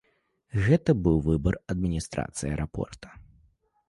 Гэта 0.67 0.95
быў 1.03 1.19
выбар 1.27 1.57
адміністрацыі 1.73 2.47
аэрапорта. 2.53 3.07